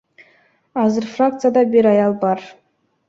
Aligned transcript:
Азыр 0.83 1.07
фракцияда 1.17 1.65
бир 1.77 1.89
аял 1.93 2.17
бар. 2.25 2.45